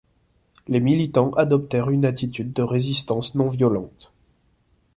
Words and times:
Les 0.67 0.79
militants 0.79 1.29
adoptèrent 1.33 1.91
une 1.91 2.05
attitude 2.05 2.53
de 2.53 2.63
résistance 2.63 3.35
non-violente. 3.35 4.11